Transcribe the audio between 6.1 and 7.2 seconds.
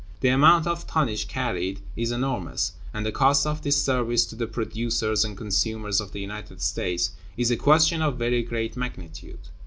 the United States